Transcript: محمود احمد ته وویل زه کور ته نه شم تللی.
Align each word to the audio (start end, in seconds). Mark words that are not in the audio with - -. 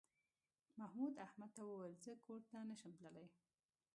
محمود 0.79 1.13
احمد 1.27 1.49
ته 1.55 1.61
وویل 1.63 1.93
زه 2.05 2.11
کور 2.25 2.41
ته 2.51 2.57
نه 2.69 2.75
شم 2.81 2.93
تللی. 2.99 3.25